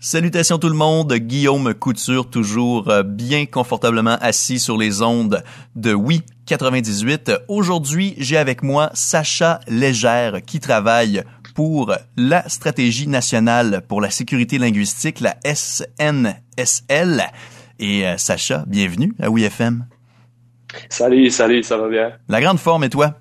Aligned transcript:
Salutations 0.00 0.58
tout 0.58 0.68
le 0.68 0.76
monde, 0.76 1.12
Guillaume 1.14 1.74
Couture 1.74 2.30
toujours 2.30 2.88
euh, 2.88 3.02
bien 3.02 3.46
confortablement 3.46 4.16
assis 4.20 4.60
sur 4.60 4.78
les 4.78 5.02
ondes 5.02 5.42
de 5.74 5.92
Oui 5.92 6.22
98. 6.46 7.32
Aujourd'hui, 7.48 8.14
j'ai 8.16 8.36
avec 8.36 8.62
moi 8.62 8.90
Sacha 8.94 9.58
Légère 9.66 10.40
qui 10.46 10.60
travaille 10.60 11.24
pour 11.56 11.92
la 12.16 12.48
stratégie 12.48 13.08
nationale 13.08 13.82
pour 13.88 14.00
la 14.00 14.10
sécurité 14.10 14.58
linguistique, 14.58 15.18
la 15.18 15.34
SNSL. 15.44 17.24
Et 17.80 18.06
euh, 18.06 18.16
Sacha, 18.18 18.62
bienvenue 18.68 19.12
à 19.18 19.28
WeFM. 19.28 19.84
Salut, 20.88 21.28
salut, 21.30 21.64
ça 21.64 21.76
va 21.76 21.88
bien? 21.88 22.12
La 22.28 22.40
grande 22.40 22.60
forme 22.60 22.84
et 22.84 22.88
toi? 22.88 23.16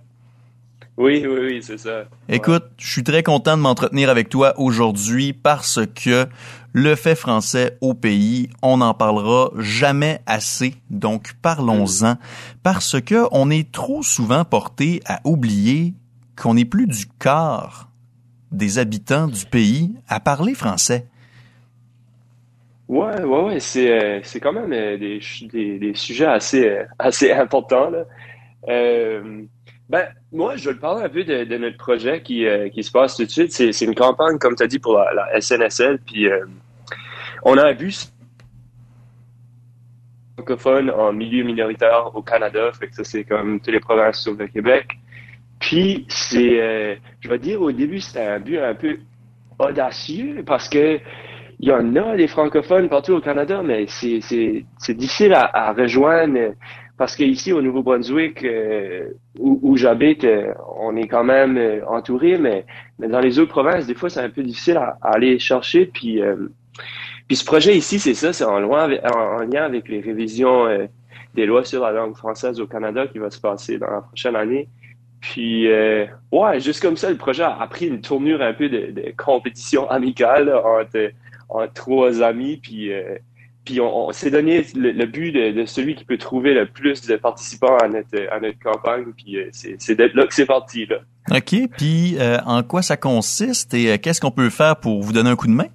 Oui, 0.97 1.23
oui, 1.27 1.39
oui, 1.39 1.59
c'est 1.61 1.77
ça. 1.77 2.05
Écoute, 2.27 2.63
je 2.79 2.91
suis 2.91 3.03
très 3.03 3.21
content 3.21 3.55
de 3.55 3.61
m'entretenir 3.61 4.09
avec 4.09 4.29
toi 4.29 4.59
aujourd'hui 4.59 5.31
parce 5.31 5.79
que 5.85 6.27
le 6.73 6.95
fait 6.95 7.13
français 7.13 7.77
au 7.81 7.93
pays, 7.93 8.49
on 8.63 8.77
n'en 8.77 8.95
parlera 8.95 9.51
jamais 9.57 10.21
assez. 10.25 10.73
Donc 10.89 11.33
parlons-en 11.43 12.15
parce 12.63 12.99
que 12.99 13.27
on 13.31 13.51
est 13.51 13.71
trop 13.71 14.01
souvent 14.01 14.43
porté 14.43 15.01
à 15.05 15.21
oublier 15.23 15.93
qu'on 16.35 16.55
n'est 16.55 16.65
plus 16.65 16.87
du 16.87 17.05
quart 17.19 17.89
des 18.51 18.79
habitants 18.79 19.27
du 19.27 19.45
pays 19.45 19.93
à 20.07 20.19
parler 20.19 20.55
français. 20.55 21.05
Ouais, 22.87 23.21
ouais, 23.21 23.41
ouais, 23.43 23.59
c'est 23.59 23.91
euh, 23.91 24.19
c'est 24.23 24.39
quand 24.39 24.53
même 24.53 24.71
euh, 24.71 24.97
des, 24.97 25.19
des, 25.51 25.77
des, 25.77 25.93
sujets 25.93 26.25
assez 26.25 26.67
euh, 26.67 26.85
assez 26.97 27.31
importants 27.31 27.89
là. 27.89 28.05
Ben, 29.89 30.05
moi, 30.33 30.57
je 30.57 30.69
vais 30.69 30.75
parler 30.75 31.05
un 31.05 31.09
peu 31.09 31.23
de, 31.23 31.57
notre 31.57 31.77
projet 31.77 32.21
qui, 32.21 32.45
euh, 32.45 32.67
qui 32.69 32.83
se 32.83 32.91
passe 32.91 33.15
tout 33.15 33.23
de 33.23 33.29
suite. 33.29 33.53
C'est 33.53 33.85
une 33.85 33.95
campagne, 33.95 34.37
comme 34.37 34.55
tu 34.55 34.63
as 34.63 34.67
dit, 34.67 34.79
pour 34.79 34.97
la, 34.97 35.39
SNSL. 35.39 35.99
Puis, 35.99 36.27
euh, 36.27 36.45
on 37.43 37.57
a 37.57 37.69
un 37.69 37.73
bus 37.73 38.11
francophone 40.35 40.91
en 40.91 41.13
milieu 41.13 41.43
minoritaire 41.43 42.11
au 42.13 42.21
Canada. 42.21 42.69
Fait 42.77 42.87
que 42.87 42.95
ça, 42.95 43.05
c'est 43.05 43.23
comme 43.23 43.61
toutes 43.61 43.73
les 43.73 43.79
provinces 43.79 44.19
sauf 44.19 44.37
le 44.37 44.47
Québec. 44.47 44.87
Puis, 45.59 46.05
c'est, 46.09 46.61
euh, 46.61 46.95
je 47.21 47.29
vais 47.29 47.39
dire, 47.39 47.61
au 47.61 47.71
début, 47.71 48.01
c'était 48.01 48.25
un 48.25 48.39
but 48.39 48.59
un 48.59 48.75
peu 48.75 48.97
audacieux 49.57 50.43
parce 50.45 50.67
que 50.67 50.99
il 51.59 51.69
y 51.69 51.71
en 51.71 51.95
a 51.95 52.15
des 52.15 52.27
francophones 52.27 52.87
partout 52.87 53.13
au 53.13 53.21
Canada, 53.21 53.63
mais 53.63 53.87
c'est 53.87 54.93
difficile 54.93 55.33
à, 55.33 55.49
à 55.51 55.73
rejoindre 55.73 56.53
parce 56.97 57.15
qu'ici, 57.15 57.53
au 57.53 57.61
Nouveau-Brunswick, 57.61 58.43
euh, 58.43 59.11
où, 59.37 59.77
j'habite, 59.77 60.23
euh, 60.23 60.51
on 60.79 60.95
est 60.95 61.07
quand 61.07 61.23
même 61.23 61.55
euh, 61.57 61.85
entouré, 61.87 62.39
mais, 62.39 62.65
mais, 62.97 63.07
dans 63.07 63.19
les 63.19 63.37
autres 63.37 63.51
provinces, 63.51 63.85
des 63.85 63.93
fois, 63.93 64.09
c'est 64.09 64.19
un 64.19 64.29
peu 64.29 64.41
difficile 64.41 64.77
à, 64.77 64.97
aller 65.03 65.37
chercher. 65.37 65.85
Puis, 65.85 66.21
puis 67.27 67.35
ce 67.35 67.45
projet 67.45 67.77
ici, 67.77 67.99
c'est 67.99 68.15
ça, 68.15 68.33
c'est 68.33 68.45
en, 68.45 68.63
en, 68.63 68.71
en, 68.71 69.39
lien 69.41 69.63
avec 69.63 69.87
les 69.89 70.01
révisions 70.01 70.65
des 71.35 71.45
lois 71.45 71.63
sur 71.63 71.83
la 71.83 71.91
langue 71.91 72.15
française 72.15 72.59
au 72.59 72.65
Canada 72.65 73.05
qui 73.05 73.19
va 73.19 73.29
se 73.29 73.39
passer 73.39 73.77
dans 73.77 73.91
la 73.91 74.01
prochaine 74.01 74.35
année. 74.35 74.67
Puis, 75.21 75.67
ouais, 76.31 76.59
juste 76.59 76.81
comme 76.81 76.97
ça, 76.97 77.11
le 77.11 77.17
projet 77.17 77.43
a 77.43 77.67
pris 77.69 77.87
une 77.87 78.01
tournure 78.01 78.41
un 78.41 78.53
peu 78.53 78.69
de, 78.69 78.91
de 78.91 79.13
compétition 79.15 79.87
amicale 79.89 80.51
entre, 80.51 81.11
entre 81.49 81.73
trois 81.73 82.23
amis. 82.23 82.57
Puis, 82.57 82.91
puis 83.67 83.81
on, 83.81 84.13
s'est 84.13 84.31
donné 84.31 84.65
le, 84.75 85.05
but 85.05 85.33
de, 85.33 85.65
celui 85.65 85.95
qui 85.95 86.05
peut 86.05 86.17
trouver 86.17 86.53
le 86.53 86.67
plus 86.67 87.05
de 87.05 87.17
participants 87.17 87.75
à 87.75 87.89
notre, 87.89 88.17
à 88.31 88.39
notre 88.39 88.57
campagne. 88.59 89.07
Puis 89.17 89.35
euh, 89.35 89.49
c'est 89.51 89.93
d'être 89.93 90.13
là 90.13 90.25
que 90.25 90.33
c'est 90.33 90.45
parti. 90.45 90.85
Là. 90.85 90.99
OK. 91.35 91.53
Puis 91.77 92.15
euh, 92.17 92.37
en 92.45 92.63
quoi 92.63 92.81
ça 92.81 92.95
consiste 92.95 93.73
et 93.73 93.91
euh, 93.91 93.97
qu'est-ce 93.97 94.21
qu'on 94.21 94.31
peut 94.31 94.49
faire 94.49 94.77
pour 94.77 95.01
vous 95.01 95.11
donner 95.11 95.31
un 95.31 95.35
coup 95.35 95.47
de 95.47 95.51
main? 95.51 95.67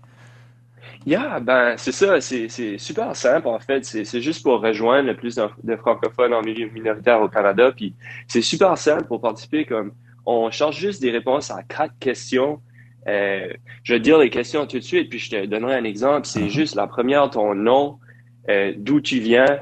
Yeah, 1.04 1.38
ben 1.40 1.74
c'est 1.76 1.92
ça, 1.92 2.18
c'est 2.22 2.78
super 2.78 3.14
simple 3.14 3.48
en 3.48 3.58
fait. 3.58 3.84
C'est 3.84 4.22
juste 4.22 4.42
pour 4.42 4.62
rejoindre 4.62 5.08
le 5.08 5.16
plus 5.16 5.34
de, 5.34 5.76
francophones 5.76 6.32
en 6.32 6.40
milieu 6.40 6.70
minoritaire 6.70 7.20
au 7.20 7.28
Canada. 7.28 7.72
Puis 7.76 7.92
c'est 8.26 8.40
super 8.40 8.78
simple 8.78 9.04
pour 9.04 9.20
participer. 9.20 9.66
Comme 9.66 9.92
on 10.24 10.50
cherche 10.50 10.78
juste 10.78 11.02
des 11.02 11.10
réponses 11.10 11.50
à 11.50 11.62
quatre 11.62 11.92
questions 12.00 12.60
euh, 13.08 13.48
je 13.82 13.94
vais 13.94 13.98
te 13.98 14.04
dire 14.04 14.18
les 14.18 14.30
questions 14.30 14.66
tout 14.66 14.78
de 14.78 14.84
suite, 14.84 15.10
puis 15.10 15.18
je 15.18 15.30
te 15.30 15.46
donnerai 15.46 15.74
un 15.74 15.84
exemple. 15.84 16.26
C'est 16.26 16.40
uh-huh. 16.40 16.48
juste 16.48 16.74
la 16.74 16.86
première, 16.86 17.28
ton 17.30 17.54
nom, 17.54 17.98
euh, 18.48 18.72
d'où 18.76 19.00
tu 19.00 19.18
viens. 19.18 19.60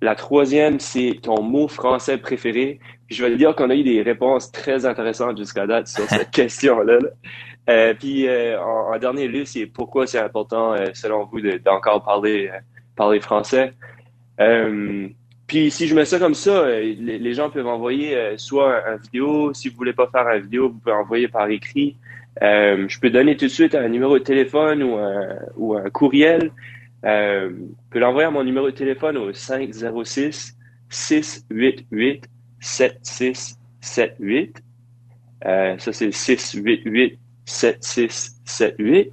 La 0.00 0.14
troisième, 0.14 0.80
c'est 0.80 1.20
ton 1.22 1.42
mot 1.42 1.68
français 1.68 2.18
préféré. 2.18 2.80
Puis 3.06 3.16
je 3.16 3.24
vais 3.24 3.30
te 3.30 3.36
dire 3.36 3.54
qu'on 3.54 3.70
a 3.70 3.74
eu 3.74 3.84
des 3.84 4.02
réponses 4.02 4.50
très 4.50 4.84
intéressantes 4.84 5.38
jusqu'à 5.38 5.66
date 5.66 5.86
sur 5.86 6.04
cette 6.04 6.30
question-là. 6.32 6.98
Euh, 7.70 7.94
puis 7.94 8.26
en, 8.28 8.98
dernier 8.98 9.28
lieu, 9.28 9.44
c'est 9.44 9.66
pourquoi 9.66 10.06
c'est 10.06 10.18
important, 10.18 10.74
selon 10.92 11.26
vous, 11.26 11.40
d'encore 11.40 12.02
parler, 12.02 12.50
parler 12.96 13.20
français. 13.20 13.74
puis 15.46 15.70
si 15.70 15.86
je 15.86 15.94
mets 15.94 16.04
ça 16.04 16.18
comme 16.18 16.34
ça, 16.34 16.68
les, 16.68 17.34
gens 17.34 17.48
peuvent 17.48 17.68
envoyer 17.68 18.36
soit 18.38 18.84
un, 18.88 18.96
vidéo. 18.96 19.54
Si 19.54 19.68
vous 19.68 19.76
voulez 19.76 19.92
pas 19.92 20.08
faire 20.08 20.26
un 20.26 20.38
vidéo, 20.38 20.70
vous 20.70 20.78
pouvez 20.80 20.96
envoyer 20.96 21.28
par 21.28 21.48
écrit. 21.48 21.96
Euh, 22.40 22.86
je 22.88 22.98
peux 22.98 23.10
donner 23.10 23.36
tout 23.36 23.44
de 23.44 23.50
suite 23.50 23.74
un 23.74 23.88
numéro 23.88 24.18
de 24.18 24.24
téléphone 24.24 24.82
ou 24.82 24.96
un, 24.96 25.36
ou 25.56 25.74
un 25.74 25.90
courriel. 25.90 26.50
Euh, 27.04 27.50
je 27.50 27.90
peux 27.90 27.98
l'envoyer 27.98 28.26
à 28.26 28.30
mon 28.30 28.44
numéro 28.44 28.70
de 28.70 28.74
téléphone 28.74 29.18
au 29.18 29.32
506 29.32 30.56
688 30.88 32.24
7678. 32.60 34.62
Euh, 35.44 35.76
ça, 35.78 35.92
c'est 35.92 36.12
688 36.12 37.18
7678. 37.44 39.12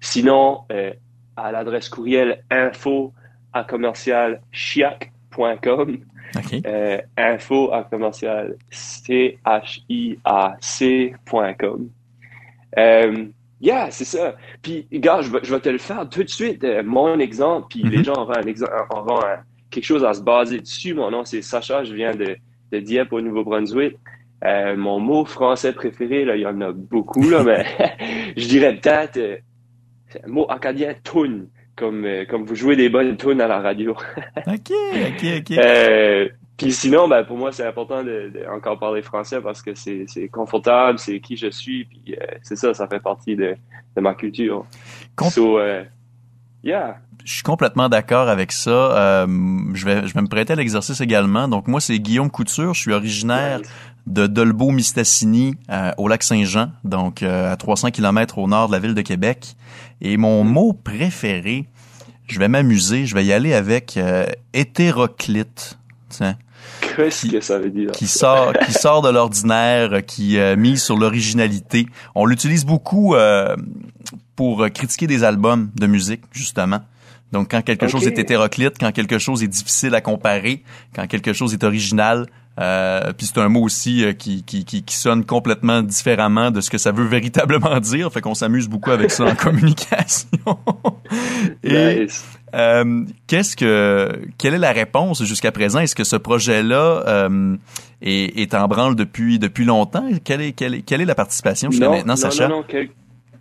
Sinon, 0.00 0.60
euh, 0.70 0.92
à 1.36 1.52
l'adresse 1.52 1.88
courriel 1.88 2.42
info 2.50 3.12
à 3.52 3.64
commercial 3.64 4.40
chiac.com. 4.52 5.98
Okay. 6.36 6.62
Euh, 6.66 7.00
info 7.16 7.72
à 7.72 7.84
commercial 7.84 8.56
c 8.70 9.38
h 9.44 9.82
i 9.88 10.18
a 10.24 10.56
c.com. 10.60 11.88
Euh, 12.78 13.26
yeah, 13.60 13.90
c'est 13.90 14.04
ça. 14.04 14.36
Puis, 14.62 14.86
gars, 14.92 15.20
je 15.22 15.30
vais, 15.30 15.40
je 15.42 15.54
vais, 15.54 15.60
te 15.60 15.68
le 15.68 15.78
faire 15.78 16.08
tout 16.08 16.22
de 16.22 16.28
suite, 16.28 16.64
euh, 16.64 16.82
mon 16.84 17.18
exemple, 17.18 17.66
puis 17.70 17.82
les 17.82 17.98
mhm. 17.98 18.04
gens 18.04 18.14
auront, 18.14 18.36
un 18.36 18.46
exemple, 18.46 18.72
auront 18.90 19.20
quelque 19.70 19.84
chose 19.84 20.04
à 20.04 20.14
se 20.14 20.22
baser 20.22 20.60
dessus. 20.60 20.94
Mon 20.94 21.10
nom, 21.10 21.24
c'est 21.24 21.42
Sacha, 21.42 21.84
je 21.84 21.94
viens 21.94 22.14
de, 22.14 22.36
de 22.72 22.78
Dieppe 22.78 23.12
au 23.12 23.20
Nouveau-Brunswick. 23.20 23.96
Euh, 24.44 24.76
mon 24.76 25.00
mot 25.00 25.24
français 25.24 25.72
préféré, 25.72 26.24
là, 26.24 26.36
il 26.36 26.42
y 26.42 26.46
en 26.46 26.60
a 26.60 26.72
beaucoup, 26.72 27.28
là, 27.28 27.42
mais 27.42 27.64
je 28.36 28.46
dirais 28.46 28.74
peut-être 28.74 29.16
euh, 29.16 29.36
un 30.24 30.28
mot 30.28 30.46
acadien, 30.50 30.94
tune, 31.02 31.48
comme, 31.74 32.04
euh, 32.04 32.24
comme 32.26 32.44
vous 32.44 32.54
jouez 32.54 32.76
des 32.76 32.90
bonnes 32.90 33.16
tunes 33.16 33.40
à 33.40 33.48
la 33.48 33.60
radio. 33.60 33.92
OK, 34.46 34.72
OK, 34.72 35.26
OK. 35.38 35.58
Puis 36.56 36.72
sinon, 36.72 37.06
ben, 37.06 37.22
pour 37.24 37.36
moi, 37.36 37.52
c'est 37.52 37.66
important 37.66 38.02
de, 38.02 38.32
de, 38.32 38.46
encore 38.50 38.78
parler 38.78 39.02
français 39.02 39.40
parce 39.42 39.60
que 39.60 39.74
c'est 39.74 40.28
confortable, 40.32 40.98
c'est 40.98 41.20
qui 41.20 41.36
je 41.36 41.50
suis, 41.50 41.84
puis 41.84 42.16
euh, 42.18 42.24
c'est 42.42 42.56
ça, 42.56 42.72
ça 42.72 42.88
fait 42.88 43.00
partie 43.00 43.36
de, 43.36 43.56
de 43.94 44.00
ma 44.00 44.14
culture. 44.14 44.64
so, 45.28 45.58
euh, 45.58 45.84
yeah. 46.64 46.98
Je 47.24 47.34
suis 47.34 47.42
complètement 47.42 47.88
d'accord 47.88 48.28
avec 48.28 48.52
ça. 48.52 48.70
Euh, 48.70 49.26
je, 49.74 49.84
vais, 49.84 50.06
je 50.06 50.14
vais 50.14 50.22
me 50.22 50.28
prêter 50.28 50.54
à 50.54 50.56
l'exercice 50.56 51.00
également. 51.00 51.48
Donc 51.48 51.68
moi, 51.68 51.80
c'est 51.80 51.98
Guillaume 51.98 52.30
Couture. 52.30 52.72
Je 52.72 52.80
suis 52.80 52.92
originaire 52.92 53.60
de 54.06 54.26
Dolbeau-Mistassini 54.28 55.56
au 55.98 56.06
lac 56.06 56.22
Saint-Jean, 56.22 56.70
donc 56.84 57.24
à 57.24 57.56
300 57.56 57.90
km 57.90 58.38
au 58.38 58.46
nord 58.46 58.68
de 58.68 58.72
la 58.72 58.78
ville 58.78 58.94
de 58.94 59.02
Québec. 59.02 59.56
Et 60.00 60.16
mon 60.16 60.44
mm. 60.44 60.48
mot 60.48 60.72
préféré, 60.72 61.66
je 62.28 62.38
vais 62.38 62.48
m'amuser, 62.48 63.06
je 63.06 63.14
vais 63.16 63.24
y 63.24 63.32
aller 63.32 63.52
avec 63.52 63.98
hétéroclite. 64.54 65.78
Tiens. 66.08 66.36
Qu'est-ce 66.80 67.26
que 67.28 67.40
ça 67.40 67.58
veut 67.58 67.70
dire? 67.70 67.90
Qui 67.92 68.06
sort, 68.06 68.52
qui 68.64 68.72
sort 68.72 69.02
de 69.02 69.10
l'ordinaire, 69.10 70.04
qui 70.06 70.38
euh, 70.38 70.56
mise 70.56 70.82
sur 70.82 70.96
l'originalité. 70.96 71.86
On 72.14 72.26
l'utilise 72.26 72.64
beaucoup 72.64 73.14
euh, 73.14 73.56
pour 74.34 74.66
critiquer 74.70 75.06
des 75.06 75.24
albums 75.24 75.70
de 75.74 75.86
musique, 75.86 76.22
justement. 76.32 76.80
Donc, 77.32 77.50
quand 77.50 77.62
quelque 77.62 77.88
chose 77.88 78.06
est 78.06 78.18
hétéroclite, 78.18 78.74
quand 78.78 78.92
quelque 78.92 79.18
chose 79.18 79.42
est 79.42 79.48
difficile 79.48 79.94
à 79.94 80.00
comparer, 80.00 80.62
quand 80.94 81.06
quelque 81.06 81.32
chose 81.32 81.52
est 81.54 81.64
original, 81.64 82.26
euh, 82.58 83.12
puis 83.12 83.26
c'est 83.26 83.38
un 83.38 83.50
mot 83.50 83.60
aussi 83.60 84.02
euh, 84.02 84.12
qui, 84.14 84.42
qui, 84.42 84.64
qui, 84.64 84.82
qui, 84.82 84.96
sonne 84.96 85.26
complètement 85.26 85.82
différemment 85.82 86.50
de 86.50 86.62
ce 86.62 86.70
que 86.70 86.78
ça 86.78 86.90
veut 86.90 87.04
véritablement 87.04 87.78
dire. 87.80 88.10
Fait 88.10 88.22
qu'on 88.22 88.34
s'amuse 88.34 88.66
beaucoup 88.68 88.92
avec 88.92 89.10
ça 89.10 89.24
en 89.24 89.34
communication. 89.34 90.28
Et 91.62 92.06
euh, 92.54 93.04
qu'est-ce 93.26 93.56
que 93.56 94.10
quelle 94.38 94.54
est 94.54 94.58
la 94.58 94.72
réponse 94.72 95.22
jusqu'à 95.24 95.52
présent? 95.52 95.80
Est-ce 95.80 95.94
que 95.94 96.04
ce 96.04 96.16
projet-là 96.16 97.04
euh, 97.06 97.56
est, 98.00 98.38
est, 98.38 98.54
en 98.54 98.68
branle 98.68 98.96
depuis 98.96 99.38
depuis 99.38 99.66
longtemps? 99.66 100.08
Quelle 100.24 100.40
est 100.40 100.52
quelle 100.52 100.76
est, 100.76 100.82
quelle 100.82 101.02
est 101.02 101.06
la 101.06 101.14
participation 101.14 101.70
jusqu'à 101.70 101.90
maintenant, 101.90 102.14
non, 102.14 102.16
Sacha? 102.16 102.48
Non, 102.48 102.58
non, 102.58 102.64
quel, 102.66 102.88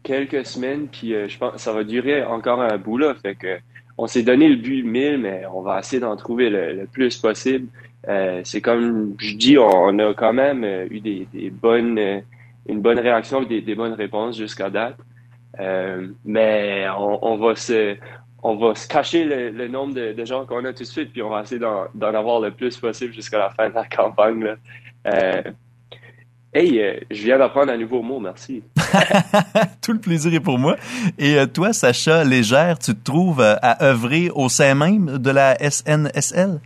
quelques 0.03 0.45
semaines. 0.45 0.87
Puis 0.91 1.13
je 1.13 1.37
pense 1.37 1.61
ça 1.61 1.71
va 1.71 1.85
durer 1.85 2.25
encore 2.25 2.61
un 2.61 2.77
bout 2.77 2.97
là. 2.97 3.15
Fait 3.21 3.35
que 3.35 3.59
on 3.97 4.07
s'est 4.07 4.23
donné 4.23 4.49
le 4.49 4.57
but 4.57 4.83
1000, 4.83 5.19
mais 5.19 5.43
on 5.53 5.61
va 5.61 5.79
essayer 5.79 6.01
d'en 6.01 6.17
trouver 6.17 6.49
le, 6.49 6.73
le 6.73 6.85
plus 6.85 7.15
possible. 7.15 7.67
Euh, 8.07 8.41
c'est 8.43 8.61
comme 8.61 9.15
je 9.17 9.35
dis, 9.35 9.57
on, 9.57 9.97
a 9.99 10.13
quand 10.13 10.33
même 10.33 10.63
euh, 10.63 10.87
eu 10.89 10.99
des, 10.99 11.27
bonnes, 11.49 11.97
euh, 11.97 12.19
une 12.67 12.81
bonne 12.81 12.99
réaction, 12.99 13.41
des, 13.43 13.61
des 13.61 13.75
bonnes 13.75 13.93
réponses 13.93 14.37
jusqu'à 14.37 14.69
date. 14.69 14.97
mais 16.25 16.87
on, 16.97 17.37
va 17.37 17.55
se 17.55 17.95
on 18.43 18.55
va 18.57 18.73
cacher 18.89 19.23
le, 19.23 19.67
nombre 19.67 19.93
de, 19.95 20.25
gens 20.25 20.45
qu'on 20.45 20.65
a 20.65 20.73
tout 20.73 20.83
de 20.83 20.87
suite, 20.87 21.11
puis 21.11 21.23
on 21.23 21.29
va 21.29 21.41
essayer 21.41 21.59
d'en 21.59 22.13
avoir 22.13 22.39
le 22.39 22.51
plus 22.51 22.77
possible 22.77 23.13
jusqu'à 23.13 23.39
la 23.39 23.49
fin 23.49 23.69
de 23.69 23.75
la 23.75 23.85
campagne. 23.95 24.55
Hey, 26.53 27.05
je 27.11 27.23
viens 27.23 27.37
d'apprendre 27.37 27.73
un 27.73 27.77
nouveau 27.77 28.01
mot, 28.01 28.19
merci. 28.19 28.63
Tout 29.81 29.91
le 29.91 29.99
plaisir 29.99 30.33
est 30.33 30.39
pour 30.39 30.57
moi. 30.57 30.77
Et 31.17 31.35
toi, 31.53 31.73
Sacha 31.73 32.23
Légère, 32.23 32.79
tu 32.79 32.93
te 32.93 33.03
trouves 33.03 33.41
à 33.41 33.83
œuvrer 33.83 34.29
au 34.33 34.47
sein 34.47 34.73
même 34.73 35.17
de 35.17 35.31
la 35.31 35.57
SNSL? 35.57 36.61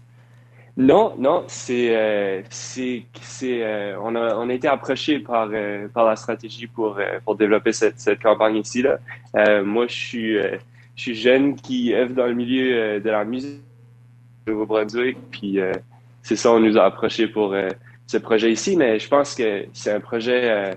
Non, 0.79 1.13
non, 1.17 1.43
c'est, 1.47 2.43
c'est, 2.49 3.03
c'est, 3.21 3.95
on 4.01 4.15
a, 4.15 4.35
on 4.35 4.49
a 4.49 4.53
été 4.53 4.67
approché 4.67 5.19
par, 5.19 5.49
par 5.93 6.05
la 6.05 6.15
stratégie 6.15 6.67
pour, 6.67 6.97
pour 7.25 7.35
développer 7.35 7.73
cette, 7.73 7.99
cette 7.99 8.21
campagne 8.21 8.55
ici 8.55 8.81
là. 8.81 8.97
moi, 9.61 9.87
je 9.87 9.93
suis, 9.93 10.33
je 10.37 11.01
suis 11.01 11.15
jeune 11.15 11.55
qui 11.57 11.93
œuvre 11.93 12.13
dans 12.13 12.27
le 12.27 12.33
milieu 12.33 13.01
de 13.01 13.09
la 13.09 13.25
musique 13.25 13.61
au 14.47 14.51
Nouveau-Brunswick, 14.51 15.17
puis 15.31 15.59
c'est 16.23 16.37
ça, 16.37 16.53
on 16.53 16.61
nous 16.61 16.77
a 16.77 16.85
approché 16.85 17.27
pour 17.27 17.53
ce 18.09 18.17
projet 18.17 18.51
ici, 18.51 18.75
mais 18.75 18.97
je 18.97 19.07
pense 19.07 19.35
que 19.35 19.67
c'est 19.71 19.91
un 19.91 19.99
projet 19.99 20.49
euh, 20.49 20.73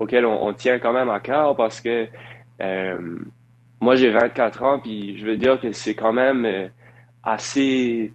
auquel 0.00 0.24
on, 0.24 0.50
tient 0.54 0.78
quand 0.78 0.94
même 0.94 1.10
à 1.10 1.20
cœur 1.20 1.54
parce 1.56 1.78
que 1.78 2.08
euh, 2.62 3.18
moi 3.80 3.96
j'ai 3.96 4.08
24 4.08 4.62
ans, 4.62 4.80
puis 4.80 5.18
je 5.18 5.26
veux 5.26 5.36
dire 5.36 5.60
que 5.60 5.72
c'est 5.72 5.94
quand 5.94 6.14
même 6.14 6.46
euh, 6.46 6.68
assez 7.22 8.14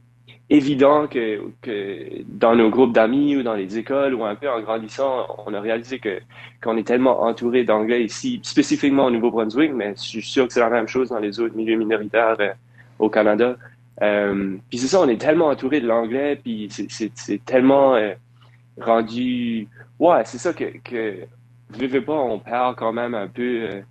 évident 0.50 1.08
que, 1.08 1.42
que 1.62 2.24
dans 2.28 2.56
nos 2.56 2.70
groupes 2.70 2.94
d'amis 2.94 3.38
ou 3.38 3.44
dans 3.44 3.54
les 3.54 3.78
écoles 3.78 4.14
ou 4.16 4.26
un 4.26 4.36
peu 4.36 4.50
en 4.50 4.62
grandissant, 4.62 5.28
on 5.46 5.54
a 5.54 5.62
réalisé 5.62 6.00
que 6.00 6.20
qu'on 6.64 6.78
est 6.78 6.88
tellement 6.88 7.24
entouré 7.24 7.64
d'anglais 7.64 8.04
ici, 8.04 8.40
spécifiquement 8.44 9.06
au 9.06 9.12
Nouveau-Brunswick, 9.12 9.72
mais 9.74 9.94
je 9.96 10.02
suis 10.02 10.22
sûr 10.22 10.48
que 10.48 10.54
c'est 10.54 10.60
la 10.60 10.70
même 10.70 10.88
chose 10.88 11.10
dans 11.10 11.20
les 11.20 11.40
autres 11.40 11.56
milieux 11.56 11.78
minoritaires 11.78 12.38
au 12.98 13.10
Canada. 13.10 13.56
puis 14.00 14.78
c'est 14.78 14.88
ça, 14.88 15.02
on 15.02 15.08
est 15.08 15.22
tellement 15.22 15.48
entouré 15.48 15.82
de 15.82 15.88
l'anglais, 15.88 16.36
puis 16.36 16.70
c'est 16.70 17.46
tellement 17.46 17.98
rendu. 18.80 19.68
Ouais, 20.00 20.22
c'est 20.26 20.38
ça 20.38 20.54
que, 20.54 20.66
que 20.84 21.28
veux, 21.70 22.02
pas, 22.02 22.14
on 22.14 22.40
perd 22.40 22.76
quand 22.76 22.94
même 22.94 23.14
un 23.14 23.28
peu, 23.28 23.68
euh, 23.70 23.82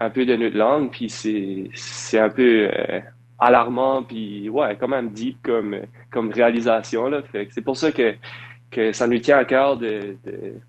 un 0.00 0.10
peu 0.10 0.24
de 0.24 0.36
notre 0.36 0.56
langue, 0.56 0.90
puis 0.90 1.08
c'est, 1.10 2.18
un 2.18 2.30
peu 2.30 2.68
euh, 2.72 3.00
alarmant, 3.38 4.02
puis 4.02 4.48
ouais, 4.48 4.76
quand 4.78 4.88
même 4.88 5.10
deep 5.10 5.38
comme, 5.42 5.76
comme 6.10 6.30
réalisation. 6.32 7.08
Là. 7.08 7.22
Fait 7.22 7.48
c'est 7.50 7.62
pour 7.62 7.76
ça 7.76 7.92
que, 7.92 8.14
que 8.70 8.92
ça 8.92 9.06
nous 9.06 9.18
tient 9.18 9.38
à 9.38 9.44
cœur 9.44 9.76
de, 9.76 10.16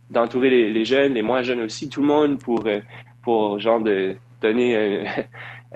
d'entourer 0.10 0.50
les, 0.50 0.72
les, 0.72 0.86
jeunes, 0.86 1.14
les 1.14 1.22
moins 1.22 1.42
jeunes 1.42 1.62
aussi, 1.62 1.90
tout 1.90 2.02
le 2.02 2.08
monde 2.08 2.40
pour, 2.40 2.66
euh, 2.68 2.80
pour 3.24 3.60
genre 3.60 3.82
de 3.82 4.16
donner 4.42 5.06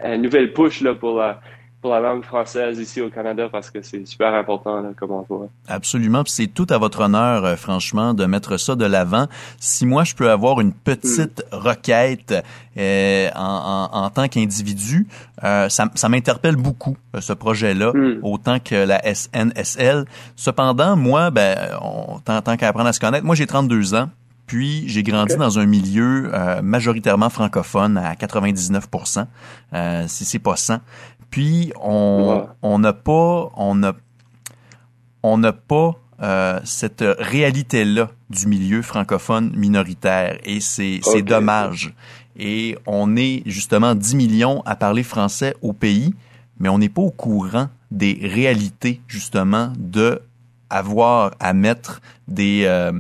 une 0.04 0.22
nouvelle 0.22 0.54
push 0.54 0.82
là, 0.82 0.94
pour 0.94 1.18
la 1.18 1.42
pour 1.84 1.92
la 1.92 2.00
langue 2.00 2.24
française 2.24 2.80
ici 2.80 3.02
au 3.02 3.10
Canada 3.10 3.50
parce 3.52 3.70
que 3.70 3.82
c'est 3.82 4.08
super 4.08 4.34
important 4.34 4.82
là, 4.82 4.92
comme 4.96 5.12
voit. 5.28 5.50
Absolument, 5.68 6.24
c'est 6.26 6.48
tout 6.48 6.66
à 6.70 6.78
votre 6.78 7.02
honneur, 7.02 7.44
euh, 7.44 7.56
franchement, 7.58 8.14
de 8.14 8.26
mettre 8.26 8.56
ça 8.56 8.76
de 8.76 8.86
l'avant. 8.86 9.28
Si 9.60 9.86
moi 9.86 10.06
je 10.06 10.16
peux 10.16 10.32
avoir 10.32 10.62
une 10.62 10.72
petite 10.72 11.44
mm. 11.52 11.56
requête 11.56 12.34
euh, 12.78 13.30
en, 13.36 13.90
en, 13.92 13.98
en, 14.06 14.10
tant 14.12 14.30
qu'individu, 14.30 15.08
euh, 15.44 15.68
ça, 15.68 15.90
ça 15.96 16.08
m'interpelle 16.08 16.56
beaucoup 16.56 16.96
euh, 17.16 17.20
ce 17.20 17.34
projet-là, 17.34 17.92
mm. 17.94 18.20
autant 18.24 18.60
que 18.60 18.76
la 18.76 19.02
SNSL. 19.14 20.06
Cependant, 20.38 20.96
moi, 20.96 21.32
ben, 21.32 21.58
on, 21.82 22.20
tant, 22.20 22.42
tant 22.42 22.56
qu'à 22.56 22.70
apprendre 22.70 22.88
à 22.88 22.94
se 22.94 23.02
connaître, 23.02 23.26
moi 23.26 23.36
j'ai 23.36 23.46
32 23.46 23.94
ans. 23.94 24.08
Puis 24.46 24.84
j'ai 24.88 25.04
grandi 25.04 25.36
dans 25.36 25.58
un 25.58 25.66
milieu 25.66 26.30
euh, 26.34 26.62
majoritairement 26.62 27.30
francophone 27.30 27.98
à 27.98 28.14
99% 28.14 29.26
euh, 29.74 30.04
si 30.08 30.26
c'est 30.26 30.40
pas 30.40 30.56
100. 30.56 30.80
Puis 31.34 31.74
on 31.82 32.78
n'a 32.78 32.94
pas 32.94 33.52
on 33.58 33.82
a 33.82 33.94
on 35.24 35.40
n'a 35.40 35.52
pas 35.52 35.94
euh, 36.22 36.60
cette 36.64 37.04
réalité 37.18 37.86
là 37.86 38.12
du 38.30 38.46
milieu 38.46 38.84
francophone 38.84 39.52
minoritaire 39.56 40.38
et 40.44 40.60
c'est 40.60 41.00
c'est 41.02 41.24
dommage. 41.24 41.96
Et 42.38 42.78
on 42.86 43.16
est 43.16 43.42
justement 43.48 43.96
10 43.96 44.16
millions 44.16 44.62
à 44.68 44.76
parler 44.76 45.02
français 45.02 45.56
au 45.64 45.74
pays, 45.74 46.14
mais 46.60 46.70
on 46.70 46.78
n'est 46.78 46.88
pas 46.88 47.02
au 47.02 47.10
courant 47.10 47.68
des 47.90 48.20
réalités 48.22 49.02
justement 49.08 49.74
de 49.80 50.22
avoir 50.70 51.32
à 51.40 51.54
mettre 51.54 52.00
des 52.28 52.66
euh, 52.68 52.92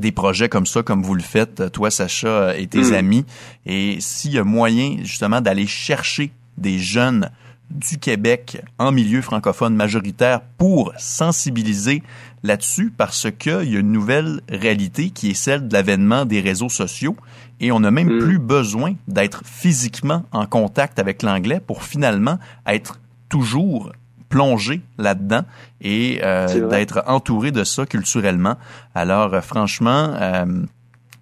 des 0.00 0.10
projets 0.10 0.48
comme 0.48 0.66
ça, 0.66 0.82
comme 0.82 1.04
vous 1.04 1.14
le 1.14 1.22
faites, 1.22 1.70
toi, 1.70 1.92
Sacha, 1.92 2.56
et 2.56 2.66
tes 2.66 2.90
hmm. 2.90 2.94
amis. 2.94 3.24
Et 3.66 3.98
s'il 4.00 4.32
y 4.32 4.38
a 4.38 4.44
moyen, 4.44 4.96
justement, 5.04 5.40
d'aller 5.40 5.68
chercher 5.68 6.32
des 6.56 6.80
jeunes 6.80 7.30
du 7.70 7.98
Québec 7.98 8.62
en 8.78 8.92
milieu 8.92 9.22
francophone 9.22 9.74
majoritaire 9.74 10.40
pour 10.56 10.92
sensibiliser 10.98 12.02
là-dessus 12.42 12.92
parce 12.96 13.28
qu'il 13.30 13.70
y 13.72 13.76
a 13.76 13.80
une 13.80 13.92
nouvelle 13.92 14.40
réalité 14.48 15.10
qui 15.10 15.30
est 15.30 15.34
celle 15.34 15.68
de 15.68 15.72
l'avènement 15.72 16.24
des 16.24 16.40
réseaux 16.40 16.68
sociaux 16.68 17.16
et 17.60 17.72
on 17.72 17.80
n'a 17.80 17.90
même 17.90 18.16
mm. 18.16 18.18
plus 18.18 18.38
besoin 18.38 18.94
d'être 19.06 19.42
physiquement 19.44 20.24
en 20.32 20.46
contact 20.46 20.98
avec 20.98 21.22
l'anglais 21.22 21.60
pour 21.60 21.82
finalement 21.82 22.38
être 22.66 23.00
toujours 23.28 23.92
plongé 24.28 24.82
là-dedans 24.98 25.42
et 25.80 26.20
euh, 26.22 26.68
d'être 26.68 27.02
entouré 27.06 27.50
de 27.50 27.64
ça 27.64 27.86
culturellement. 27.86 28.56
Alors 28.94 29.34
euh, 29.34 29.40
franchement, 29.40 30.14
euh, 30.20 30.44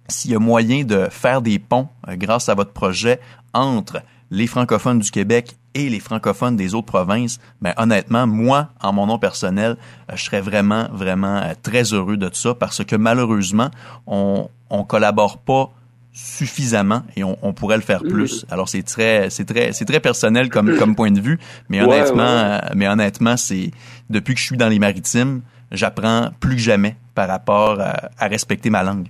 s'il 0.07 0.31
y 0.31 0.35
a 0.35 0.39
moyen 0.39 0.83
de 0.83 1.07
faire 1.09 1.41
des 1.41 1.59
ponts 1.59 1.89
grâce 2.07 2.49
à 2.49 2.55
votre 2.55 2.71
projet 2.71 3.19
entre 3.53 4.01
les 4.29 4.47
francophones 4.47 4.99
du 4.99 5.11
Québec 5.11 5.57
et 5.73 5.89
les 5.89 5.99
francophones 5.99 6.55
des 6.55 6.73
autres 6.73 6.87
provinces, 6.87 7.39
ben 7.61 7.73
honnêtement, 7.77 8.27
moi, 8.27 8.69
en 8.81 8.93
mon 8.93 9.07
nom 9.07 9.19
personnel, 9.19 9.77
euh, 10.11 10.15
je 10.15 10.23
serais 10.23 10.41
vraiment, 10.41 10.87
vraiment 10.91 11.37
euh, 11.37 11.53
très 11.61 11.93
heureux 11.93 12.17
de 12.17 12.29
ça 12.33 12.53
parce 12.53 12.83
que 12.83 12.95
malheureusement, 12.95 13.69
on 14.05 14.49
on 14.69 14.83
collabore 14.83 15.37
pas 15.37 15.71
suffisamment 16.11 17.03
et 17.15 17.23
on, 17.23 17.37
on 17.41 17.53
pourrait 17.53 17.77
le 17.77 17.83
faire 17.83 18.01
plus. 18.01 18.45
Alors 18.49 18.67
c'est 18.67 18.83
très 18.83 19.29
c'est 19.29 19.45
très 19.45 19.71
c'est 19.71 19.85
très 19.85 19.99
personnel 19.99 20.49
comme 20.49 20.75
comme 20.77 20.95
point 20.95 21.11
de 21.11 21.21
vue, 21.21 21.39
mais 21.69 21.81
honnêtement 21.81 22.23
euh, 22.23 22.59
mais 22.75 22.87
honnêtement 22.87 23.37
c'est 23.37 23.71
depuis 24.09 24.33
que 24.33 24.39
je 24.39 24.45
suis 24.45 24.57
dans 24.57 24.67
les 24.67 24.79
maritimes, 24.79 25.41
j'apprends 25.71 26.31
plus 26.39 26.55
que 26.55 26.61
jamais 26.61 26.97
par 27.13 27.27
rapport 27.27 27.79
à, 27.79 28.09
à 28.17 28.27
respecter 28.27 28.69
ma 28.69 28.83
langue. 28.83 29.07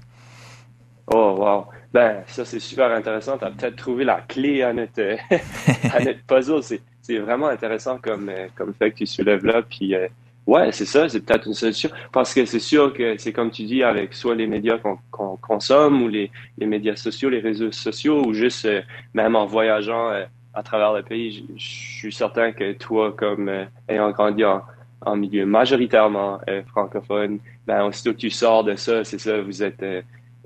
Oh 1.08 1.38
wow. 1.40 1.66
Ben, 1.98 2.22
ça, 2.28 2.46
c'est 2.46 2.60
super 2.60 2.92
intéressant. 2.92 3.40
Tu 3.40 3.46
as 3.46 3.50
peut-être 3.50 3.76
trouvé 3.76 4.04
la 4.04 4.22
clé 4.22 4.62
à 4.62 4.72
notre, 4.72 5.02
à 5.96 6.00
notre 6.00 6.22
puzzle. 6.28 6.62
C'est, 7.02 7.18
vraiment 7.18 7.48
intéressant 7.48 7.98
comme, 7.98 8.30
euh, 8.30 8.50
comme 8.54 8.72
fait 8.76 8.92
que 8.92 8.98
tu 8.98 9.08
soulèves 9.08 9.44
là. 9.44 9.64
Puis, 9.64 9.96
euh, 9.96 10.08
ouais, 10.46 10.72
c'est 10.72 10.86
ça, 10.86 11.10
c'est 11.10 11.22
peut-être 11.22 11.48
une 11.48 11.56
solution. 11.56 11.90
Parce 12.12 12.36
que 12.36 12.46
c'est 12.46 12.60
sûr 12.60 12.94
que 12.94 13.18
c'est 13.18 13.34
comme 13.34 13.50
tu 13.50 13.64
dis, 13.64 13.82
avec 13.82 14.14
soit 14.14 14.36
les 14.36 14.46
médias 14.46 14.78
qu'on, 14.78 15.38
consomme 15.38 16.04
ou 16.04 16.08
les, 16.08 16.30
les 16.60 16.68
médias 16.68 16.96
sociaux, 16.96 17.32
les 17.32 17.40
réseaux 17.40 17.72
sociaux, 17.72 18.24
ou 18.28 18.32
juste 18.32 18.66
euh, 18.66 18.84
même 19.16 19.36
en 19.36 19.48
voyageant 19.48 20.12
à 20.54 20.62
travers 20.62 20.94
le 20.94 21.02
pays, 21.02 21.48
je 21.56 21.66
suis 22.00 22.14
certain 22.14 22.52
que 22.52 22.74
toi, 22.74 23.12
comme 23.12 23.50
ayant 23.88 24.12
grandi 24.12 24.46
en, 24.46 24.62
en 25.02 25.16
milieu 25.16 25.48
majoritairement 25.48 26.42
francophone, 26.68 27.40
ben, 27.66 27.86
aussitôt 27.86 28.12
que 28.12 28.20
tu 28.20 28.30
sors 28.30 28.64
de 28.64 28.76
ça, 28.76 29.04
c'est 29.04 29.20
ça, 29.20 29.42
vous 29.42 29.64
êtes 29.64 29.84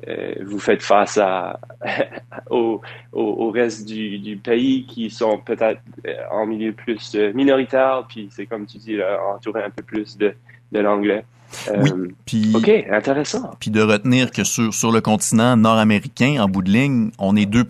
euh, 0.07 0.33
vous 0.43 0.59
faites 0.59 0.81
face 0.81 1.17
à, 1.17 1.59
au, 2.49 2.81
au, 3.11 3.51
reste 3.51 3.87
du, 3.87 4.17
du, 4.19 4.35
pays 4.37 4.85
qui 4.87 5.09
sont 5.09 5.37
peut-être 5.37 5.81
euh, 6.07 6.15
en 6.31 6.47
milieu 6.47 6.71
plus 6.71 7.13
euh, 7.15 7.31
minoritaire, 7.33 8.05
puis 8.09 8.29
c'est 8.31 8.47
comme 8.47 8.65
tu 8.65 8.77
dis, 8.77 8.97
entouré 9.33 9.63
un 9.63 9.69
peu 9.69 9.83
plus 9.83 10.17
de, 10.17 10.33
de 10.71 10.79
l'anglais. 10.79 11.23
oui, 11.77 12.15
puis 12.25 12.51
OK, 12.55 12.69
intéressant. 12.89 13.51
Puis 13.59 13.69
de 13.69 13.81
retenir 13.81 14.31
que 14.31 14.43
sur, 14.43 14.73
sur 14.73 14.91
le 14.91 15.01
continent 15.01 15.55
nord-américain, 15.55 16.37
en 16.41 16.47
bout 16.47 16.63
de 16.63 16.71
ligne, 16.71 17.11
on 17.19 17.35
est 17.35 17.45
2 17.45 17.63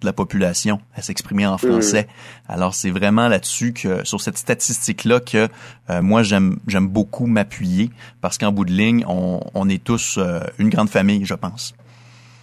de 0.00 0.06
la 0.06 0.12
population 0.12 0.80
à 0.94 1.02
s'exprimer 1.02 1.46
en 1.46 1.58
français. 1.58 2.06
Alors 2.48 2.74
c'est 2.74 2.90
vraiment 2.90 3.28
là-dessus 3.28 3.72
que 3.72 4.04
sur 4.06 4.20
cette 4.20 4.38
statistique 4.38 5.04
là 5.04 5.20
que 5.20 5.48
euh, 5.90 6.02
moi 6.02 6.22
j'aime 6.22 6.58
j'aime 6.66 6.88
beaucoup 6.88 7.26
m'appuyer 7.26 7.90
parce 8.20 8.38
qu'en 8.38 8.52
bout 8.52 8.64
de 8.64 8.72
ligne 8.72 9.04
on, 9.08 9.40
on 9.54 9.68
est 9.68 9.82
tous 9.82 10.18
euh, 10.18 10.40
une 10.58 10.68
grande 10.68 10.90
famille, 10.90 11.24
je 11.24 11.34
pense. 11.34 11.74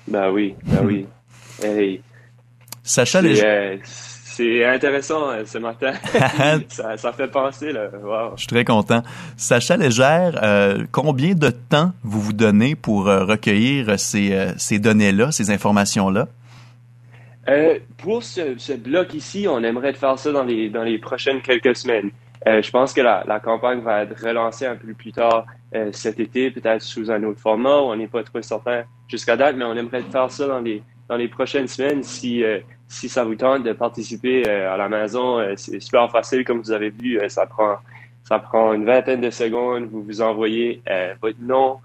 Ben 0.07 0.29
oui, 0.31 0.55
ben 0.63 0.85
oui. 0.85 1.05
Hey. 1.63 2.01
Sacha 2.83 3.21
les 3.21 3.41
euh, 3.41 3.77
c'est 3.85 4.65
intéressant 4.65 5.29
ce 5.45 5.57
matin. 5.57 5.93
ça, 6.67 6.97
ça, 6.97 7.13
fait 7.13 7.29
penser 7.29 7.71
là. 7.71 7.87
Wow. 8.03 8.31
Je 8.35 8.41
suis 8.41 8.47
très 8.47 8.65
content. 8.65 9.03
Sacha 9.37 9.77
Légère, 9.77 10.37
euh, 10.43 10.83
combien 10.91 11.33
de 11.33 11.49
temps 11.49 11.93
vous 12.03 12.19
vous 12.19 12.33
donnez 12.33 12.75
pour 12.75 13.05
recueillir 13.05 13.97
ces, 13.97 14.51
ces 14.57 14.79
données-là, 14.79 15.31
ces 15.31 15.49
informations-là? 15.49 16.27
Euh, 17.47 17.79
pour 17.97 18.23
ce, 18.23 18.75
bloc 18.75 19.13
ici, 19.13 19.45
on 19.49 19.63
aimerait 19.63 19.93
faire 19.93 20.17
ça 20.17 20.31
dans 20.31 20.43
les, 20.43 20.69
dans 20.69 20.83
les 20.83 20.97
prochaines 20.97 21.41
quelques 21.41 21.75
semaines. 21.75 22.09
Euh, 22.47 22.61
je 22.61 22.71
pense 22.71 22.93
que 22.93 23.01
la, 23.01 23.39
campagne 23.39 23.81
va 23.81 24.03
être 24.03 24.19
relancée 24.19 24.65
un 24.65 24.75
peu 24.75 24.93
plus 24.93 25.11
tard 25.11 25.45
euh, 25.73 25.89
cet 25.91 26.19
été, 26.19 26.51
peut-être 26.51 26.81
sous 26.81 27.11
un 27.11 27.23
autre 27.23 27.39
format. 27.39 27.77
On 27.77 27.95
n'est 27.95 28.07
pas 28.07 28.23
trop 28.23 28.41
certain 28.41 28.83
jusqu'à 29.07 29.35
date, 29.35 29.55
mais 29.55 29.65
on 29.65 29.75
aimerait 29.75 30.01
faire 30.03 30.31
ça 30.31 30.47
dans 30.47 30.59
les, 30.59 30.81
dans 31.07 31.17
les 31.17 31.27
prochaines 31.27 31.67
semaines 31.67 32.03
si 32.03 32.43
si 32.87 33.09
ça 33.09 33.23
vous 33.23 33.35
tente 33.35 33.63
de 33.63 33.73
participer 33.73 34.47
à 34.47 34.77
la 34.77 34.89
maison. 34.89 35.43
c'est 35.55 35.79
super 35.79 36.11
facile, 36.11 36.43
comme 36.43 36.59
vous 36.59 36.71
avez 36.71 36.89
vu. 36.89 37.19
ça 37.29 37.45
prend 37.45 37.77
ça 38.23 38.39
prend 38.39 38.73
une 38.73 38.85
vingtaine 38.85 39.21
de 39.21 39.29
secondes. 39.29 39.85
Vous 39.91 40.03
vous 40.03 40.21
envoyez 40.21 40.81
votre 41.21 41.41
nom, 41.41 41.77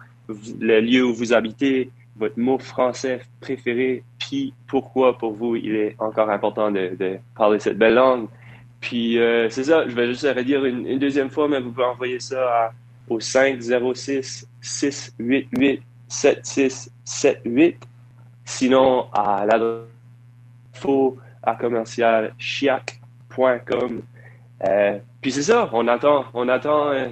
le 0.60 0.80
lieu 0.80 1.04
où 1.04 1.14
vous 1.14 1.32
habitez, 1.32 1.90
votre 2.16 2.38
mot 2.38 2.58
français 2.58 3.20
préféré, 3.40 4.04
pourquoi 4.66 5.18
pour 5.18 5.32
vous 5.32 5.56
il 5.56 5.74
est 5.74 5.96
encore 5.98 6.30
important 6.30 6.70
de, 6.70 7.18
parler 7.36 7.58
cette 7.58 7.78
belle 7.78 7.94
langue? 7.94 8.28
Puis 8.80 9.18
euh, 9.18 9.48
c'est 9.50 9.64
ça, 9.64 9.86
je 9.86 9.94
vais 9.94 10.06
juste 10.06 10.22
redire 10.22 10.64
une, 10.64 10.86
une, 10.86 10.98
deuxième 10.98 11.30
fois, 11.30 11.48
mais 11.48 11.60
vous 11.60 11.70
pouvez 11.70 11.86
envoyer 11.86 12.18
ça 12.18 12.64
à, 12.64 12.72
au 13.08 13.20
506 13.20 14.48
688 14.60 15.82
7678. 16.08 17.76
Sinon, 18.44 19.06
à 19.12 19.44
l'adresse 19.46 19.90
faux 20.72 21.18
à 21.42 21.54
commercial 21.54 22.34
chiac.com. 22.38 24.02
Euh, 24.66 24.98
puis 25.20 25.32
c'est 25.32 25.42
ça, 25.42 25.68
on 25.72 25.86
attend, 25.88 26.24
on 26.34 26.48
attend 26.48 26.88
euh, 26.88 27.08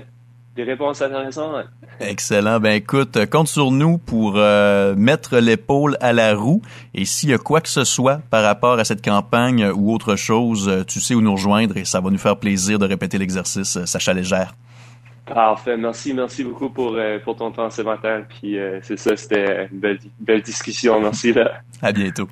des 0.58 0.64
réponses 0.64 1.00
intéressantes. 1.00 1.66
Excellent. 2.00 2.58
Ben 2.58 2.72
écoute, 2.72 3.16
compte 3.26 3.46
sur 3.46 3.70
nous 3.70 3.96
pour 3.96 4.34
euh, 4.36 4.96
mettre 4.96 5.38
l'épaule 5.38 5.96
à 6.00 6.12
la 6.12 6.34
roue. 6.34 6.62
Et 6.94 7.04
s'il 7.04 7.30
y 7.30 7.32
a 7.32 7.38
quoi 7.38 7.60
que 7.60 7.68
ce 7.68 7.84
soit 7.84 8.20
par 8.28 8.42
rapport 8.42 8.76
à 8.80 8.84
cette 8.84 9.04
campagne 9.04 9.70
ou 9.70 9.92
autre 9.92 10.16
chose, 10.16 10.68
euh, 10.68 10.82
tu 10.82 10.98
sais 10.98 11.14
où 11.14 11.20
nous 11.20 11.32
rejoindre 11.32 11.76
et 11.76 11.84
ça 11.84 12.00
va 12.00 12.10
nous 12.10 12.18
faire 12.18 12.36
plaisir 12.36 12.80
de 12.80 12.86
répéter 12.86 13.18
l'exercice 13.18 13.76
euh, 13.76 13.86
Sacha 13.86 14.12
Légère. 14.12 14.56
Parfait. 15.26 15.76
Merci, 15.76 16.12
merci 16.12 16.42
beaucoup 16.42 16.70
pour, 16.70 16.96
pour 17.22 17.36
ton 17.36 17.52
temps 17.52 17.70
ce 17.70 17.82
matin. 17.82 18.22
Puis 18.28 18.56
c'est 18.80 18.98
ça, 18.98 19.14
c'était 19.14 19.68
une 19.70 19.78
belle, 19.78 19.98
belle 20.18 20.40
discussion. 20.40 20.98
Merci. 21.00 21.34
Là. 21.34 21.60
À 21.82 21.92
bientôt. 21.92 22.26